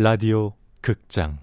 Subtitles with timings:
[0.00, 1.40] 라디오 극장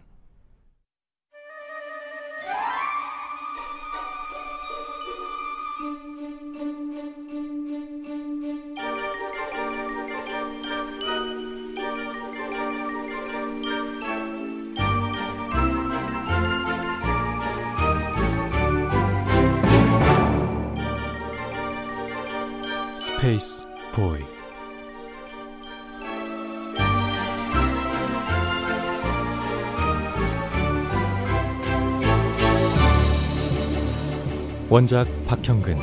[34.76, 35.78] 원작 박형근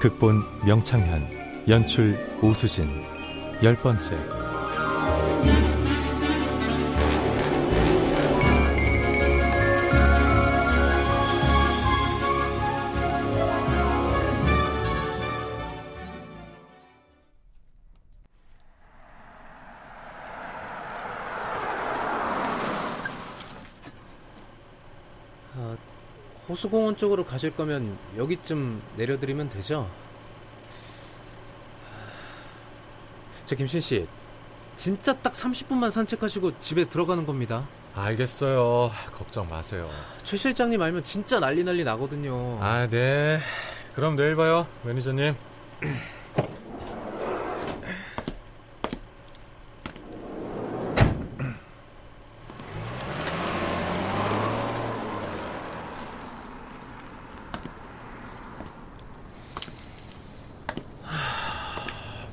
[0.00, 1.28] 극본 명창현
[1.68, 2.88] 연출 오수진.
[3.62, 4.16] 열 번째
[26.48, 29.88] 호수공원 쪽으로 가실 거면 여기쯤 내려드리면 되죠?
[33.44, 34.06] 저 김신 씨,
[34.76, 37.66] 진짜 딱 30분만 산책하시고 집에 들어가는 겁니다.
[37.94, 38.90] 알겠어요.
[39.12, 39.88] 걱정 마세요.
[40.24, 42.58] 최 실장님 알면 진짜 난리 난리 나거든요.
[42.62, 43.38] 아, 네.
[43.94, 45.34] 그럼 내일 봐요, 매니저님.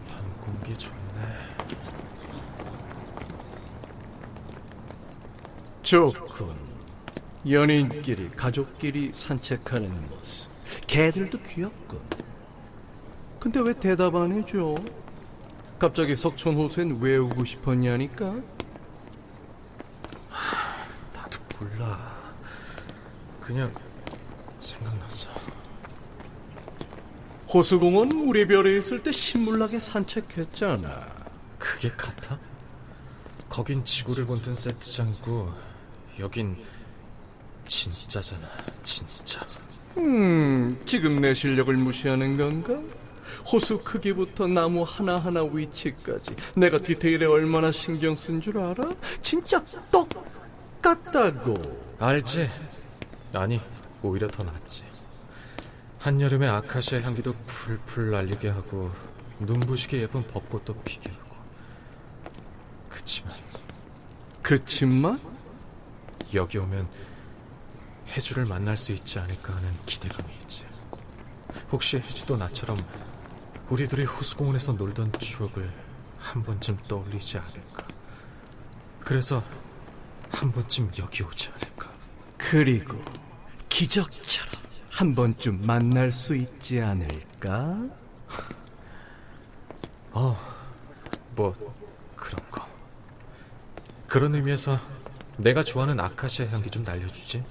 [0.08, 0.96] 밤 공기 좋네.
[5.90, 6.54] 좋군.
[7.50, 10.52] 연인끼리, 가족끼리 산책하는 모습.
[10.86, 12.00] 개들도 귀엽군.
[13.40, 14.76] 근데 왜 대답 안 해줘?
[15.80, 18.36] 갑자기 석촌 호수엔 왜 오고 싶었냐니까?
[21.16, 22.16] 나도 몰라.
[23.42, 23.74] 그냥
[24.60, 25.32] 생각났어.
[27.52, 31.08] 호수공원 우리 별에 있을 때 신물나게 산책했잖아.
[31.58, 32.38] 그게 같아?
[33.50, 35.69] 거긴 지구를 본뜬 세트장이고
[36.20, 36.56] 여긴
[37.68, 38.48] 진짜잖아
[38.84, 39.46] 진짜
[39.98, 42.80] 음, 지금 내 실력을 무시하는 건가?
[43.52, 48.92] 호수 크기부터 나무 하나하나 위치까지 내가 디테일에 얼마나 신경 쓴 줄 알아?
[49.22, 51.58] 진짜 똑같다고.
[52.00, 52.48] 알지?
[53.36, 53.62] 아니
[54.02, 54.84] 오히려 더 낫지
[56.00, 58.92] 한여름에 아카시아 향기도 풀풀 날리게 하고
[59.40, 61.36] 눈부시게 예쁜 벚꽃도 피게 하고
[62.90, 63.34] 그치만
[64.42, 65.20] 그치만
[66.34, 66.88] 여기 오면
[68.16, 70.66] 해주를 만날 수 있지 않을까 하는 기대감이 있지
[71.72, 72.78] 혹시 해주도 나처럼
[73.70, 75.72] 우리 둘이 호수공원에서 놀던 추억을
[76.18, 77.88] 한 번쯤 떠올리지 않을까
[79.00, 79.44] 그래서
[80.32, 81.92] 한 번쯤 여기 오지 않을까
[82.38, 82.98] 그리고
[83.70, 84.60] 기적처럼
[85.00, 87.80] 한 번쯤 만날 수 있지 않을까?
[90.12, 90.38] 어,
[91.36, 91.56] 뭐
[92.18, 92.68] 그런 거.
[94.08, 94.78] 그런 의미에서
[95.40, 97.44] 내가 좋아하는 아카시아 향기 좀 날려주지.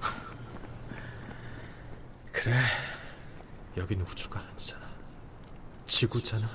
[2.32, 2.56] 그래,
[3.76, 4.82] 여긴 우주가 아니잖아.
[5.86, 6.48] 지구잖아,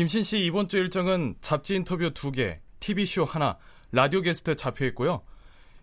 [0.00, 3.58] 김신 씨 이번 주 일정은 잡지 인터뷰 2개, TV쇼 하나,
[3.92, 5.20] 라디오 게스트 잡혀 있고요.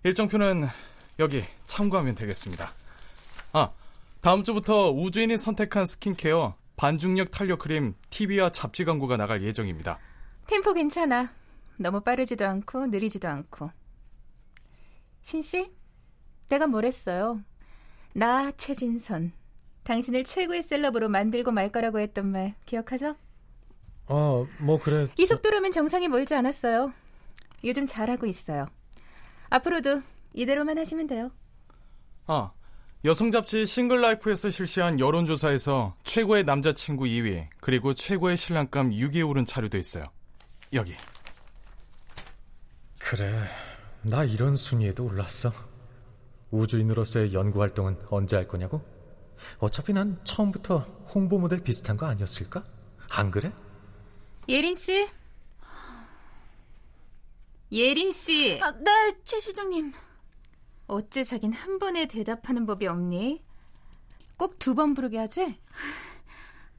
[0.03, 0.67] 일정표는
[1.19, 2.73] 여기 참고하면 되겠습니다.
[3.53, 3.69] 아,
[4.21, 9.99] 다음 주부터 우주인이 선택한 스킨케어 반중력 탄력 크림 TV와 잡지 광고가 나갈 예정입니다.
[10.47, 11.31] 템포 괜찮아.
[11.77, 13.69] 너무 빠르지도 않고 느리지도 않고.
[15.21, 15.71] 신 씨,
[16.49, 17.43] 내가 뭘 했어요?
[18.13, 19.33] 나 최진선.
[19.83, 23.15] 당신을 최고의 셀럽으로 만들고 말 거라고 했던 말 기억하죠?
[24.07, 25.07] 어, 뭐 그래.
[25.17, 26.93] 이 속도로면 정상이 멀지 않았어요.
[27.63, 28.67] 요즘 잘하고 있어요.
[29.49, 30.01] 앞으로도
[30.33, 31.31] 이대로만 하시면 돼요.
[32.25, 32.51] 아,
[33.05, 40.03] 여성 잡지 싱글라이프에서 실시한 여론조사에서 최고의 남자친구 2위, 그리고 최고의 신랑감 6위에 오른 자료도 있어요.
[40.73, 40.95] 여기.
[42.99, 43.47] 그래,
[44.01, 45.51] 나 이런 순위에도 올랐어.
[46.51, 48.81] 우주인으로서의 연구 활동은 언제 할 거냐고?
[49.59, 50.79] 어차피 난 처음부터
[51.13, 52.63] 홍보 모델 비슷한 거 아니었을까?
[53.09, 53.51] 안 그래?
[54.47, 55.07] 예린 씨?
[57.71, 58.59] 예린 씨!
[58.61, 59.91] 아, 네, 최 실장님.
[60.87, 63.43] 어째 자긴 한 번에 대답하는 법이 없니?
[64.37, 65.59] 꼭 두 번 부르게 하지?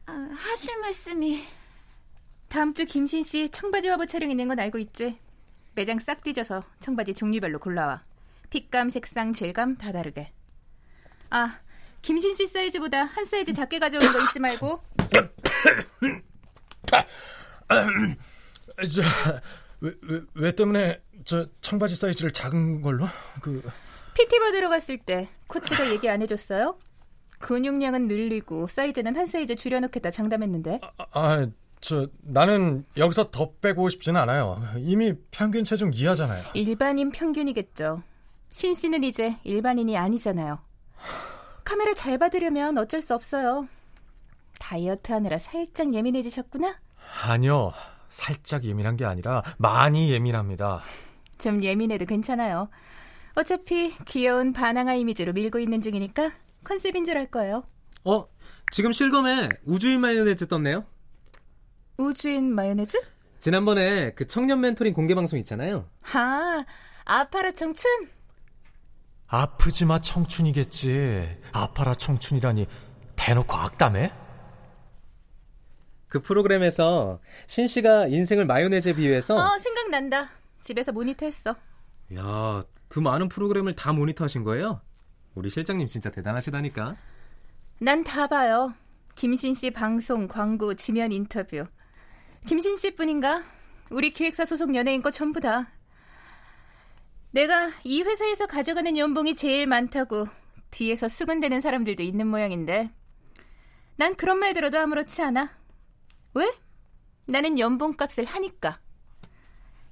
[0.06, 1.44] 아, 하실 말씀이
[2.48, 5.18] 다음 주 김신 씨 청바지 화보 촬영 있는 건 알고 있지?
[5.74, 8.02] 매장 싹 뒤져서 청바지 종류별로 골라와.
[8.48, 10.32] 핏감, 색상, 질감 다 다르게.
[11.28, 11.60] 아,
[12.00, 14.82] 김신 씨 사이즈보다 한 사이즈 작게 가져오는 거 잊지 말고.
[18.94, 19.02] 저,
[19.80, 23.06] 왜, 왜, 왜 때문에 저 청바지 사이즈를 작은 걸로?
[23.42, 23.62] 그
[24.14, 26.78] PT 받으러 갔을 때 코치가 얘기 안 해줬어요?
[27.38, 30.80] 근육량은 늘리고 사이즈는 한 사이즈 줄여놓겠다 장담했는데.
[30.82, 31.46] 아, 아,
[31.80, 34.60] 저 나는 여기서 더 빼고 싶지는 않아요.
[34.78, 36.42] 이미 평균 체중 이하잖아요.
[36.54, 38.02] 일반인 평균이겠죠.
[38.50, 40.58] 신 씨는 이제 일반인이 아니잖아요.
[41.64, 43.68] 카메라 잘 받으려면 어쩔 수 없어요.
[44.58, 46.80] 다이어트 하느라 살짝 예민해지셨구나?
[47.24, 47.72] 아니요.
[48.08, 50.82] 살짝 예민한 게 아니라 많이 예민합니다.
[51.38, 52.68] 좀 예민해도 괜찮아요.
[53.34, 56.32] 어차피 귀여운 바나나 이미지로 밀고 있는 중이니까
[56.64, 57.64] 컨셉인 줄 알 거예요.
[58.04, 58.26] 어,
[58.72, 60.84] 지금 실검에 우주인 마요네즈 떴네요.
[61.98, 62.98] 우주인 마요네즈?
[63.38, 65.88] 지난번에 그 청년 멘토링 공개 방송 있잖아요.
[66.14, 66.64] 아,
[67.04, 68.08] 아파라 청춘?
[69.28, 71.36] 아프지 마 청춘이겠지.
[71.52, 72.66] 아파라 청춘이라니
[73.14, 74.10] 대놓고 악담해?
[76.08, 80.30] 그 프로그램에서 신 씨가 인생을 마요네즈에 비유해서 어, 생각난다.
[80.62, 81.54] 집에서 모니터 했어.
[82.14, 84.80] 야, 그 많은 프로그램을 다 모니터 하신 거예요?
[85.34, 86.96] 우리 실장님 진짜 대단하시다니까.
[87.80, 88.74] 난 다 봐요.
[89.14, 91.64] 김신 씨 방송, 광고, 지면 인터뷰.
[92.46, 93.42] 김신 씨뿐인가?
[93.90, 95.70] 우리 기획사 소속 연예인 거 전부 다.
[97.30, 100.28] 내가 이 회사에서 가져가는 연봉이 제일 많다고
[100.70, 102.90] 뒤에서 수근대는 사람들도 있는 모양인데
[103.96, 105.50] 난 그런 말 들어도 아무렇지 않아.
[106.34, 106.52] 왜?
[107.26, 108.80] 나는 연봉값을 하니까.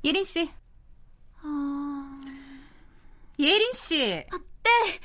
[0.04, 0.50] 예린 씨.
[1.42, 2.18] 어...
[3.38, 4.24] 예린 씨.
[4.30, 5.00] 아, 네.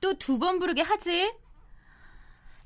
[0.00, 1.32] 또 두 번 부르게 하지?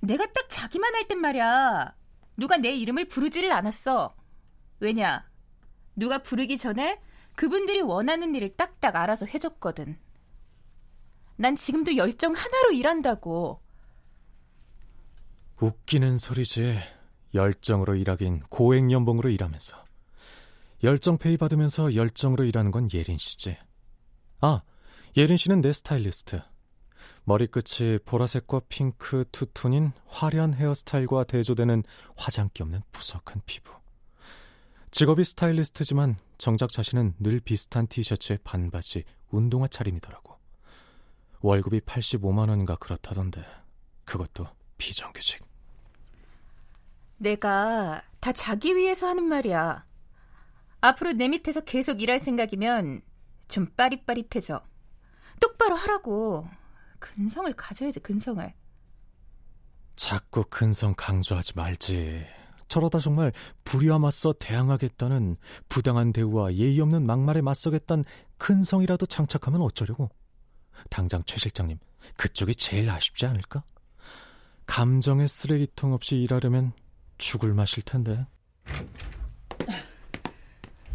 [0.00, 1.94] 내가 딱 자기만 할 땐 말이야.
[2.36, 4.14] 누가 내 이름을 부르지를 않았어.
[4.80, 5.28] 왜냐?
[5.96, 7.00] 누가 부르기 전에
[7.34, 9.98] 그분들이 원하는 일을 딱딱 알아서 해줬거든.
[11.36, 13.60] 난 지금도 열정 하나로 일한다고.
[15.60, 16.78] 웃기는 소리지.
[17.36, 19.84] 열정으로 일하긴 고액 연봉으로 일하면서.
[20.82, 23.56] 열정 페이 받으면서 열정으로 일하는 건 예린 씨지.
[24.40, 24.62] 아,
[25.16, 26.42] 예린 씨는 내 스타일리스트.
[27.24, 31.82] 머리끝이 보라색과 핑크 투톤인 화려한 헤어스타일과 대조되는
[32.16, 33.72] 화장기 없는 부석한 피부.
[34.90, 40.36] 직업이 스타일리스트지만 정작 자신은 늘 비슷한 티셔츠에 반바지, 운동화 차림이더라고.
[41.40, 43.44] 월급이 85만 원인가 그렇다던데
[44.04, 44.46] 그것도
[44.78, 45.55] 비정규직.
[47.18, 49.84] 내가 다 자기 위해서 하는 말이야.
[50.80, 53.00] 앞으로 내 밑에서 계속 일할 생각이면
[53.48, 54.62] 좀 빠릿빠릿해져.
[55.40, 56.48] 똑바로 하라고.
[56.98, 58.52] 근성을 가져야지, 근성을.
[59.94, 62.26] 자꾸 근성 강조하지 말지.
[62.68, 63.32] 저러다 정말
[63.64, 65.36] 불의와 맞서 대항하겠다는
[65.68, 68.04] 부당한 대우와 예의 없는 막말에 맞서겠다는
[68.38, 70.10] 근성이라도 장착하면 어쩌려고.
[70.90, 71.78] 당장 최 실장님,
[72.18, 73.62] 그쪽이 제일 아쉽지 않을까?
[74.66, 76.72] 감정의 쓰레기통 없이 일하려면
[77.18, 78.26] 죽을 맛일 텐데.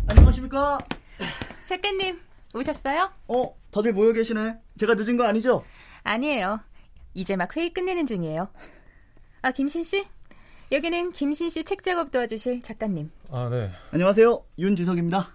[0.07, 0.79] 안녕하십니까?
[1.65, 2.19] 작가님,
[2.53, 3.11] 오셨어요?
[3.27, 4.59] 어, 다들 모여 계시네.
[4.77, 5.63] 제가 늦은 거 아니죠?
[6.03, 6.59] 아니에요.
[7.13, 8.49] 이제 막 회의 끝내는 중이에요.
[9.41, 10.05] 아, 김신 씨?
[10.71, 13.11] 여기는 김신 씨 책 작업 도와주실 작가님.
[13.29, 13.71] 아, 네.
[13.91, 14.45] 안녕하세요.
[14.57, 15.33] 윤지석입니다.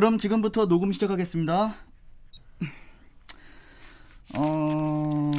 [0.00, 1.74] 그럼 지금부터 녹음 시작하겠습니다.
[4.34, 5.30] 어,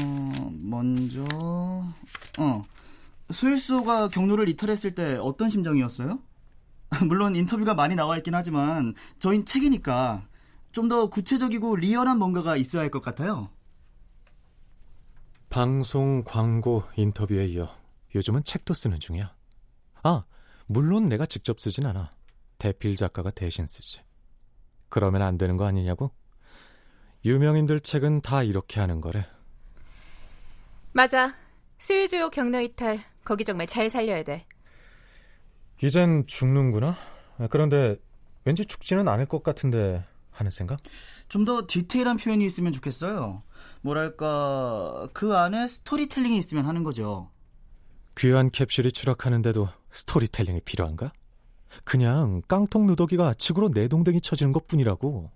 [0.62, 1.24] 먼저,
[2.38, 2.66] 어,
[3.32, 6.20] 소일소가 경로를 이탈했을 때 어떤 심정이었어요?
[7.08, 10.28] 물론 인터뷰가 많이 나와 있긴 하지만 저흰 책이니까
[10.74, 13.50] 좀 더 구체적이고 리얼한 뭔가가 있어야 할 것 같아요.
[15.50, 17.76] 방송, 광고, 인터뷰에 이어
[18.14, 19.34] 요즘은 책도 쓰는 중이야.
[20.04, 20.24] 아,
[20.68, 22.12] 물론 내가 직접 쓰진 않아.
[22.60, 24.02] 대필 작가가 대신 쓰지.
[24.92, 26.12] 그러면 안 되는 거 아니냐고?
[27.26, 29.26] 유명인들 책은 다 이렇게 하는 거래.
[30.94, 31.34] 맞아.
[31.80, 33.00] 수유주요 경로 이탈.
[33.24, 34.46] 거기 정말 잘 살려야 돼.
[35.82, 36.96] 이젠 죽는구나.
[37.50, 37.96] 그런데
[38.46, 40.80] 왠지 죽지는 않을 것 같은데 하는 생각?
[41.28, 43.42] 좀 더 디테일한 표현이 있으면 좋겠어요.
[43.82, 47.30] 뭐랄까 그 안에 스토리텔링이 있으면 하는 거죠.
[48.18, 51.14] 귀한 캡슐이 추락하는데도 스토리텔링이 필요한가?
[51.86, 55.30] 그냥 깡통 누더기가 측으로 내동댕이 쳐지는 것 뿐이라고.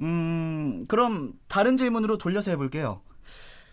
[0.00, 3.02] 음, 그럼 다른 질문으로 돌려서 해볼게요.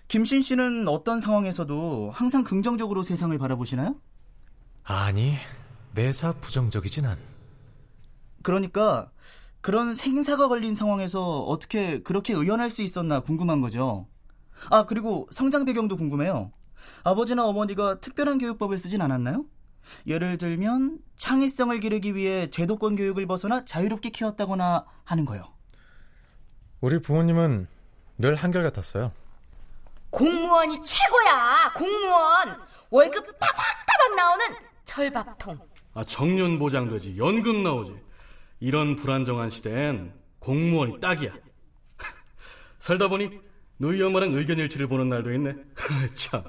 [0.07, 3.95] 김신 씨는 어떤 상황에서도 항상 긍정적으로 세상을 바라보시나요?
[4.83, 5.33] 아니,
[5.93, 7.17] 매사 부정적이진 않.
[8.41, 9.11] 그러니까
[9.61, 14.07] 그런 생사가 걸린 상황에서 어떻게 그렇게 의연할 수 있었나 궁금한 거죠.
[14.69, 16.51] 아, 그리고 성장 배경도 궁금해요.
[17.03, 19.45] 아버지나 어머니가 특별한 교육법을 쓰진 않았나요?
[20.05, 25.43] 예를 들면 창의성을 기르기 위해 제도권 교육을 벗어나 자유롭게 키웠다거나 하는 거요.
[26.81, 27.67] 우리 부모님은
[28.17, 29.11] 늘 한결같았어요.
[30.09, 31.73] 공무원이 최고야.
[31.75, 32.59] 공무원.
[32.89, 34.45] 월급 타박타박 나오는
[34.85, 35.59] 절밥통.
[35.93, 37.17] 아, 정년 보장되지.
[37.17, 37.95] 연금 나오지.
[38.59, 41.33] 이런 불안정한 시대엔 공무원이 딱이야.
[42.79, 43.39] 살다 보니
[43.77, 45.53] 너희 엄마랑 의견 일치를 보는 날도 있네.
[46.13, 46.43] 참.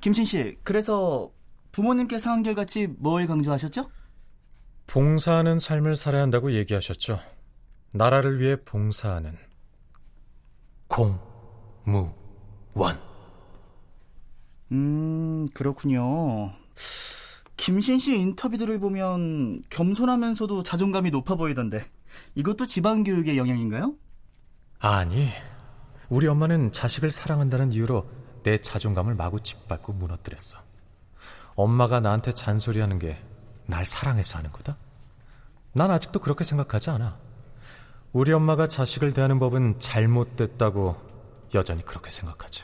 [0.00, 1.30] 김신 씨, 그래서
[1.74, 3.90] 부모님께서 한결같이 뭘 강조하셨죠?
[4.86, 7.18] 봉사하는 삶을 살아야 한다고 얘기하셨죠.
[7.94, 9.36] 나라를 위해 봉사하는
[10.86, 12.14] 공무원.
[14.70, 16.52] 음, 그렇군요.
[17.56, 21.84] 김신 씨 인터뷰들을 보면 겸손하면서도 자존감이 높아 보이던데
[22.36, 23.94] 이것도 지방 교육의 영향인가요?
[24.78, 25.28] 아니,
[26.08, 28.08] 우리 엄마는 자식을 사랑한다는 이유로
[28.44, 30.58] 내 자존감을 마구 짓밟고 무너뜨렸어.
[31.56, 33.18] 엄마가 나한테 잔소리하는 게
[33.66, 34.76] 날 사랑해서 하는 거다?
[35.72, 37.16] 난 아직도 그렇게 생각하지 않아.
[38.12, 40.96] 우리 엄마가 자식을 대하는 법은 잘못됐다고
[41.54, 42.62] 여전히 그렇게 생각하지.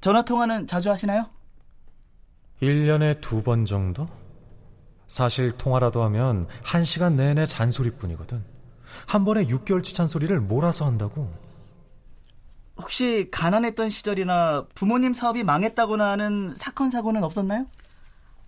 [0.00, 1.26] 전화 통화는 자주 하시나요?
[2.60, 4.08] 1년에 두 번 정도?
[5.06, 8.44] 사실 통화라도 하면 한 시간 내내 잔소리뿐이거든.
[9.06, 11.32] 한 번에 6개월치 잔소리를 몰아서 한다고.
[12.78, 17.66] 혹시 가난했던 시절이나 부모님 사업이 망했다거나 하는 사건 사고는 없었나요?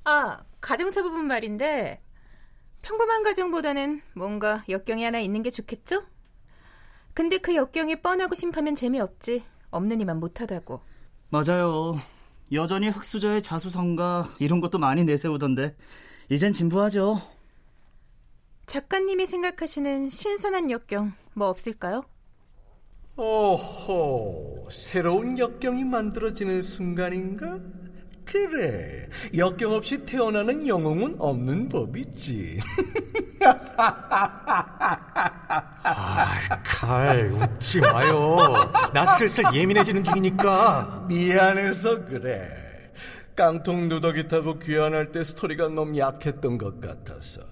[0.05, 2.01] 아, 가정사 부분 말인데
[2.83, 6.05] 평범한 가정보다는 뭔가 역경이 하나 있는 게 좋겠죠?
[7.13, 9.45] 근데 그 역경이 뻔하고 심하면 재미없지.
[9.71, 10.81] 없는 이만 못하다고.
[11.29, 12.01] 맞아요.
[12.53, 15.77] 여전히 흑수저의 자수성가 이런 것도 많이 내세우던데
[16.29, 17.21] 이젠 진부하죠.
[18.67, 22.05] 작가님이 생각하시는 신선한 역경 뭐 없을까요?
[23.17, 27.59] 오호, 새로운 역경이 만들어지는 순간인가?
[28.25, 32.61] 그래, 역경 없이 태어나는 영웅은 없는 법이지.
[35.83, 38.39] 아, 칼, 웃지 마요.
[38.95, 41.07] 나 슬슬 예민해지는 중이니까.
[41.09, 42.49] 미안해서 그래.
[43.35, 47.43] 깡통 누더기 타고 귀환할 때 스토리가 너무 약했던 것 같아서.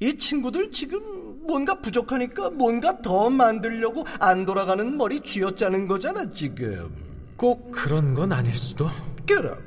[0.00, 1.00] 이 친구들 지금
[1.46, 6.90] 뭔가 부족하니까 뭔가 더 만들려고 안 돌아가는 머리 쥐어짜는 거잖아, 지금.
[7.36, 8.90] 꼭 그런 건 아닐 수도.
[9.26, 9.58] 그럼.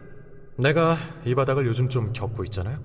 [0.58, 2.80] 내가 이 바닥을 요즘 좀 겪고 있잖아요.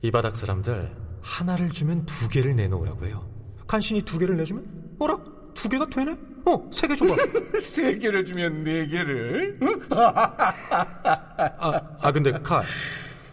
[0.00, 0.90] 이 바닥 사람들
[1.20, 3.28] 하나를 주면 두 개를 내놓으라고 해요.
[3.66, 4.64] 간신히 두 개를 내주면
[4.98, 5.18] 어라
[5.54, 6.16] 두 개가 되네?
[6.46, 7.14] 어, 세 개 줘봐.
[7.60, 9.58] 세 개를 주면 네 개를?
[9.90, 12.62] 아, 아 근데 칼,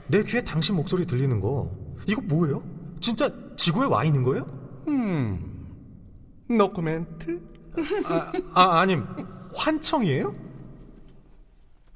[0.07, 1.71] 내 귀에 당신 목소리 들리는 거
[2.07, 2.63] 이거 뭐예요?
[3.05, 4.43] 진짜 지구에 와 있는 거예요?
[4.87, 5.67] 음,
[6.49, 7.39] 노코멘트?
[8.03, 9.05] 아, 아 아님
[9.55, 10.33] 환청이에요?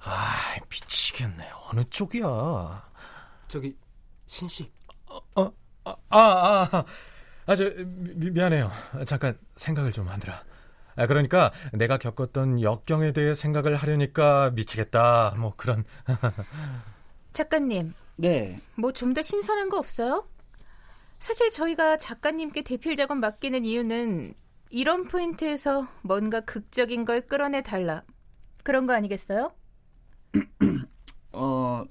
[0.03, 0.35] 아
[0.69, 1.49] 미치겠네.
[1.71, 2.89] 어느 쪽이야?
[3.47, 3.75] 저기
[4.27, 4.71] 신씨.
[5.07, 5.51] 어, 어,
[5.83, 6.83] 아, 아,
[7.47, 8.71] 아, 저 미, 미안해요.
[9.07, 10.43] 잠깐 생각을 좀 하느라.
[10.95, 15.33] 아, 그러니까 내가 겪었던 역경에 대해 생각을 하려니까 미치겠다.
[15.39, 15.85] 뭐 그런.
[17.33, 17.95] 작가님.
[18.17, 18.59] 네.
[18.75, 20.27] 뭐 좀 더 신선한 거 없어요?
[21.19, 24.33] 사실 저희가 작가님께 대필 작업 맡기는 이유는
[24.69, 28.03] 이런 포인트에서 뭔가 극적인 걸 끌어내 달라.
[28.63, 29.51] 그런 거 아니겠어요?
[31.33, 31.83] 어,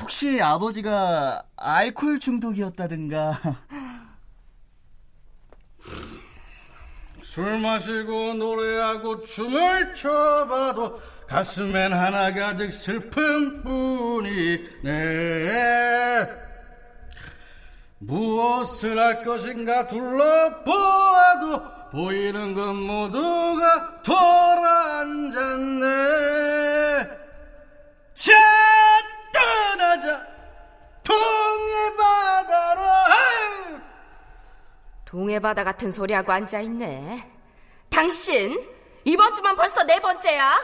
[0.00, 3.40] 혹시 아버지가 알코올 중독이었다든가.
[7.22, 13.30] 술 마시고 노래하고 춤을 춰봐도 가슴엔 하나 가득 슬픔뿐이네
[18.00, 25.86] 무엇을 할 것인가 둘러보아도 보이는 건 모두가 돌아앉았네
[28.14, 28.32] 자
[29.32, 30.26] 떠나자
[31.02, 32.80] 동해 바다로
[35.04, 37.28] 동해바다 같은 소리하고 앉아있네.
[37.90, 38.56] 당신,
[39.04, 40.56] 이번 주만 벌써 네 번째야.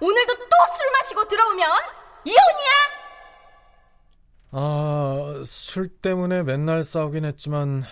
[0.00, 0.44] 오늘도 또
[0.76, 1.70] 술 마시고 들어오면
[2.24, 2.91] 이혼이야?
[4.52, 7.84] 아, 술 때문에 맨날 싸우긴 했지만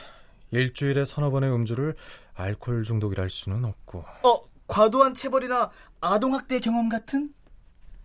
[0.51, 1.97] 일주일에 서너 번의 음주를
[2.35, 4.05] 알코올 중독이라 할 수는 없고.
[4.23, 7.33] 어, 과도한 체벌이나 아동 학대 경험 같은?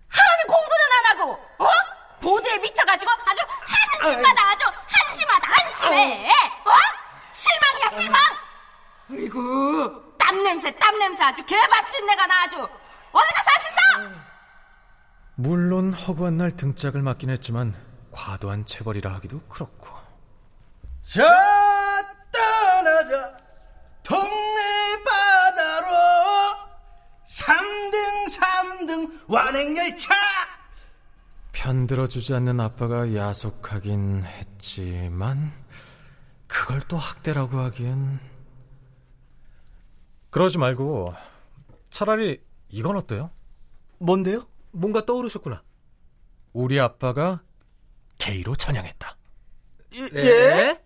[0.08, 1.32] 하라는 공부는 안 하고,
[1.64, 1.68] 어?
[2.22, 3.42] 보드에 미쳐가지고 아주
[4.02, 6.30] 하는 짓마다 아주 한심하다, 한심해.
[6.30, 6.72] 어?
[7.34, 8.22] 실망이야, 실망!
[9.12, 12.58] 아이고, 땀땀 냄새, 땀 냄새 아주 개밥신 내가 나 아주.
[12.58, 14.12] 어디 가서 하시어?
[15.36, 17.76] 물론 허구한 날 등짝을 맞긴 했지만
[18.16, 19.90] 과도한 체벌이라 하기도 그렇고.
[21.04, 21.22] 자,
[22.32, 23.38] 떠나자.
[24.02, 25.88] 동네 바다로
[27.28, 30.14] 3등 3등 완행열차
[31.52, 35.52] 편들어주지 않는 아빠가 야속하긴 했지만
[36.48, 38.20] 그걸 또 학대라고 하기엔
[40.30, 41.16] 그러지 말고
[41.90, 43.32] 차라리 이건 어때요?
[43.98, 44.46] 뭔데요?
[44.72, 45.64] 뭔가 떠오르셨구나.
[46.54, 47.42] 우리 아빠가
[48.26, 49.16] 게이로 전향했다.
[50.16, 50.80] 예?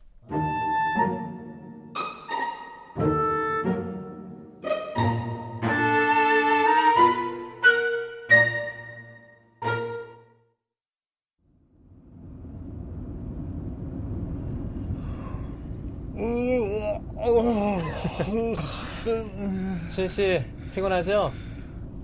[19.89, 20.43] 신씨
[20.75, 21.31] 피곤하죠?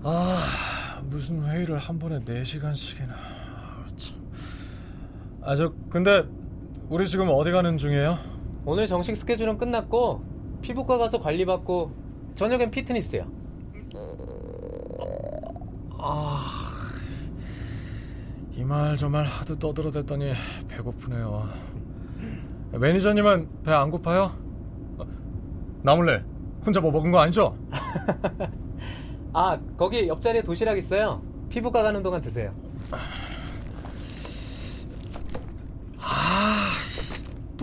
[0.02, 3.35] 아 무슨 회의를 한 번에 4시간씩이나
[5.46, 6.24] 아 저 근데
[6.88, 8.18] 우리 지금 어디 가는 중이에요?
[8.64, 10.22] 오늘 정식 스케줄은 끝났고
[10.60, 11.92] 피부과 가서 관리받고
[12.34, 13.24] 저녁엔 피트니스요.
[18.56, 20.32] 이말 저 말 하도 떠들어댔더니
[20.68, 21.48] 배고프네요.
[22.72, 24.32] 매니저님은 배 안 고파요?
[24.98, 25.04] 어,
[25.82, 26.22] 나몰래
[26.64, 27.56] 혼자 뭐 먹은 거 아니죠?
[29.32, 31.22] 아 거기 옆자리에 도시락 있어요.
[31.48, 32.52] 피부과 가는 동안 드세요.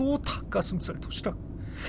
[0.04, 1.34] 또 닭가슴살 도시락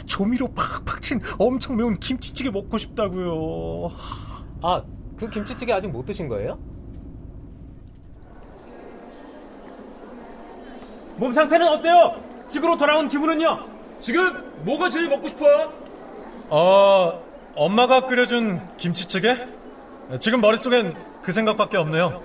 [0.06, 3.92] 조미료 팍팍 친 엄청 매운 김치찌개 먹고 싶다고요.
[4.62, 4.82] 아
[5.18, 6.58] 그 김치찌개 아직 못 드신 거예요?
[11.18, 12.22] 몸 상태는 어때요?
[12.50, 13.60] 집으로 돌아온 기분은요?
[14.02, 15.72] 지금 뭐가 제일 먹고 싶어요?
[16.50, 17.22] 어
[17.56, 19.38] 엄마가 끓여준 김치찌개?
[20.20, 22.22] 지금 머릿속엔 그 생각밖에 없네요.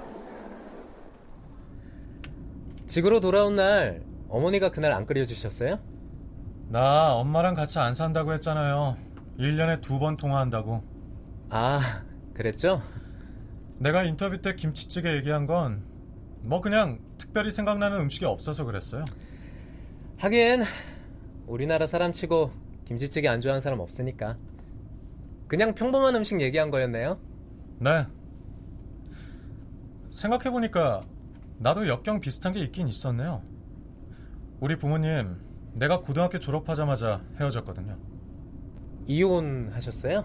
[2.89, 5.79] 집으로 돌아온 날 어머니가 그날 안 끓여주셨어요?
[6.69, 8.97] 나 엄마랑 같이 안 산다고 했잖아요.
[9.39, 10.83] 1년에 두 번 통화한다고.
[11.51, 11.81] 아
[12.35, 12.81] 그랬죠?
[13.79, 15.83] 내가 인터뷰 때 김치찌개 얘기한 건
[16.43, 19.05] 뭐 그냥 특별히 생각나는 음식이 없어서 그랬어요.
[20.17, 20.63] 하긴
[21.47, 22.51] 우리나라 사람 치고
[22.87, 24.39] 김치찌개 안 좋아하는 사람 없으니까
[25.47, 27.19] 그냥 평범한 음식 얘기한 거였네요.
[27.79, 28.07] 네.
[30.13, 31.03] 생각해보니까
[31.59, 33.43] 나도 역경 비슷한 게 있긴 있었네요.
[34.61, 35.37] 우리 부모님,
[35.75, 37.97] 내가 고등학교 졸업하자마자 헤어졌거든요.
[39.07, 40.25] 이혼하셨어요?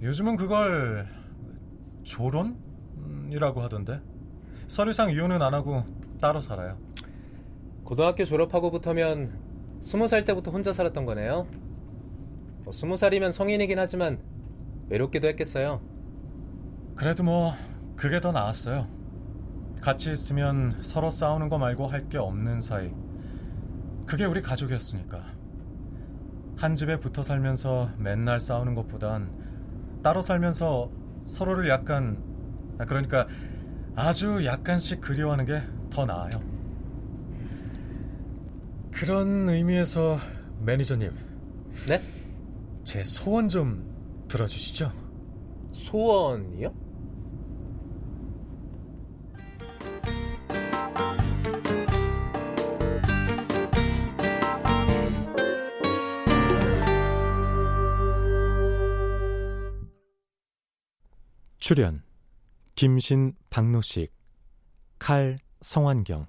[0.00, 1.06] 요즘은 그걸
[2.02, 4.00] 조론이라고 하던데.
[4.66, 5.84] 서류상 이혼은 안 하고
[6.20, 6.78] 따로 살아요.
[7.84, 9.38] 고등학교 졸업하고부터면
[9.80, 11.46] 스무 살 때부터 혼자 살았던 거네요.
[12.64, 14.18] 뭐 스무 살이면 성인이긴 하지만
[14.88, 15.80] 외롭기도 했겠어요.
[16.94, 17.52] 그래도 뭐
[17.96, 18.88] 그게 더 나았어요.
[19.80, 22.90] 같이 있으면 서로 싸우는 거 말고 할 게 없는 사이.
[24.06, 25.24] 그게 우리 가족이었으니까.
[26.56, 29.30] 한 집에 붙어 살면서 맨날 싸우는 것보단
[30.02, 30.90] 따로 살면서
[31.24, 32.22] 서로를 약간
[32.78, 33.26] 아, 그러니까
[33.96, 35.62] 아주 약간씩 그리워하는 게
[35.92, 36.30] 더 나아요.
[38.90, 40.18] 그런 의미에서
[40.60, 41.12] 매니저님.
[41.88, 42.00] 네?
[42.82, 43.84] 제 소원 좀
[44.28, 44.90] 들어주시죠.
[45.72, 46.72] 소원이요?
[61.72, 62.02] 출연
[62.74, 64.12] 김신 박노식
[64.98, 66.26] 칼 성환경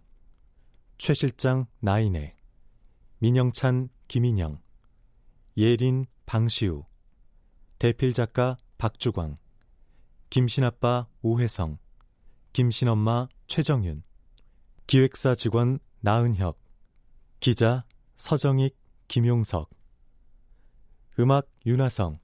[0.97, 2.37] 최 실장 나인애
[3.17, 4.61] 민영찬 김인영
[5.57, 6.85] 예린 방시우
[7.77, 9.37] 대필 작가 박주광
[10.29, 11.77] 김신아빠 오혜성
[12.53, 14.03] 김신엄마 최정윤
[14.87, 16.57] 기획사 직원 나은혁
[17.41, 17.83] 기자
[18.15, 18.77] 서정익
[19.09, 19.69] 김용석
[21.19, 22.19] 음악 윤하성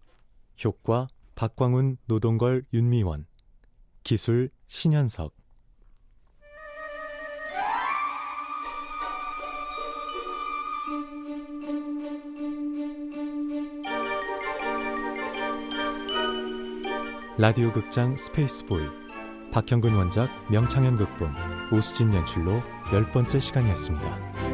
[0.63, 3.25] 효과 박광훈 노동걸 윤미원.
[4.03, 5.33] 기술 신현석.
[17.37, 18.83] 라디오 극장 스페이스보이.
[19.53, 21.31] 박형근 원작 명창현 극본.
[21.71, 24.48] 오수진 연출로 열 번째 시간이었습니다.